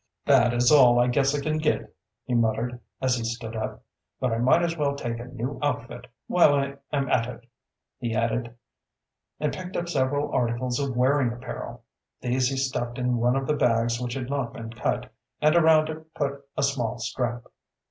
[0.25, 1.93] "That is all I guess I can get,"
[2.25, 3.83] he muttered, as he stood up.
[4.19, 7.47] "But I might as well take a new outfit while I am at it,"
[7.99, 8.55] he added,
[9.39, 11.83] and picked up several articles of wearing apparel.
[12.19, 15.87] These he stuffed in one of the bags which had not been cut, and around
[15.87, 17.43] it put a small strap.